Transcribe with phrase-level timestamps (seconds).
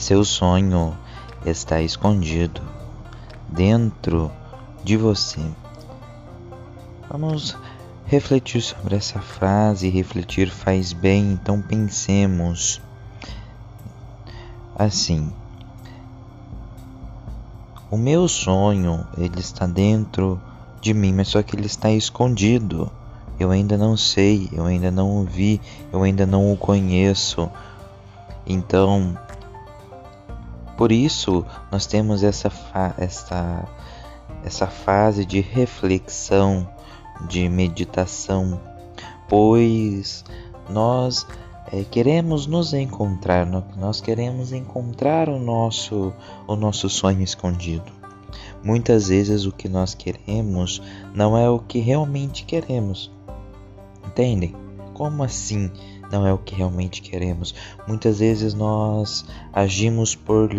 [0.00, 0.96] Seu sonho
[1.44, 2.62] está escondido
[3.46, 4.32] dentro
[4.82, 5.42] de você.
[7.10, 7.54] Vamos
[8.06, 9.90] refletir sobre essa frase.
[9.90, 12.80] Refletir faz bem, então pensemos
[14.74, 15.30] assim.
[17.90, 20.40] O meu sonho, ele está dentro
[20.80, 22.90] de mim, mas só que ele está escondido.
[23.38, 25.60] Eu ainda não sei, eu ainda não o vi,
[25.92, 27.50] eu ainda não o conheço.
[28.46, 29.14] Então,
[30.80, 32.50] por isso nós temos essa,
[32.96, 33.68] essa,
[34.42, 36.66] essa fase de reflexão,
[37.28, 38.58] de meditação,
[39.28, 40.24] pois
[40.70, 41.26] nós
[41.70, 43.44] é, queremos nos encontrar,
[43.76, 46.14] nós queremos encontrar o nosso,
[46.46, 47.92] o nosso sonho escondido.
[48.64, 50.80] Muitas vezes o que nós queremos
[51.14, 53.12] não é o que realmente queremos.
[54.06, 54.56] Entendem?
[54.94, 55.70] Como assim
[56.10, 57.54] não é o que realmente queremos?
[57.86, 60.50] Muitas vezes nós agimos por,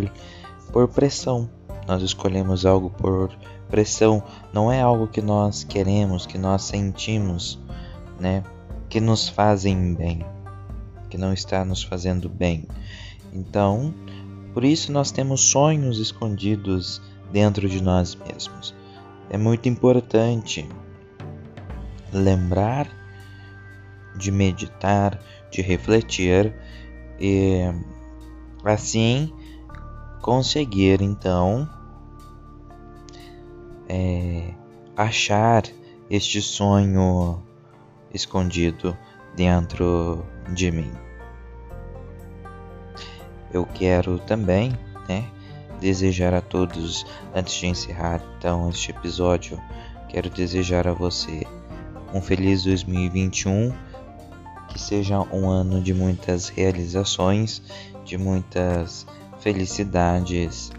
[0.71, 1.49] por pressão.
[1.87, 3.31] Nós escolhemos algo por
[3.69, 4.23] pressão.
[4.53, 7.59] Não é algo que nós queremos, que nós sentimos,
[8.19, 8.43] né?
[8.89, 10.25] Que nos fazem bem,
[11.09, 12.67] que não está nos fazendo bem.
[13.33, 13.93] Então,
[14.53, 18.75] por isso nós temos sonhos escondidos dentro de nós mesmos.
[19.29, 20.67] É muito importante
[22.11, 23.00] lembrar
[24.15, 26.53] de meditar, de refletir
[27.19, 27.61] e
[28.63, 29.33] assim
[30.21, 31.67] conseguir então
[33.89, 34.53] é,
[34.95, 35.63] achar
[36.09, 37.41] este sonho
[38.13, 38.97] escondido
[39.35, 40.91] dentro de mim.
[43.53, 44.77] Eu quero também,
[45.09, 45.29] né,
[45.79, 49.59] desejar a todos, antes de encerrar então este episódio,
[50.07, 51.45] quero desejar a você
[52.13, 53.73] um feliz 2021,
[54.71, 57.61] que seja um ano de muitas realizações,
[58.05, 59.05] de muitas
[59.39, 60.71] felicidades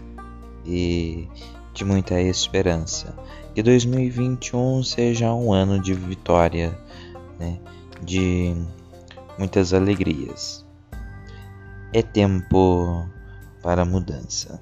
[0.65, 1.27] e
[1.73, 3.13] de muita esperança.
[3.53, 6.77] Que 2021 seja um ano de vitória,
[7.39, 7.59] né?
[8.01, 8.55] de
[9.37, 10.65] muitas alegrias.
[11.91, 13.07] É tempo
[13.61, 14.59] para mudança.